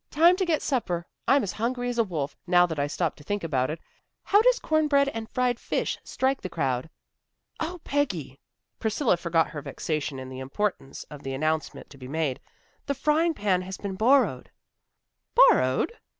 [0.09, 1.05] "Time to get supper.
[1.27, 3.79] I'm as hungry as a wolf, now that I stop to think about it.
[4.23, 6.89] How does cornbread and fried fish strike the crowd?"
[7.59, 8.39] "O Peggy,"
[8.79, 12.39] Priscilla forgot her vexation in the importance of the announcement to be made,
[12.87, 14.49] "the frying pan has been borrowed!"
[15.35, 15.91] "Borrowed!"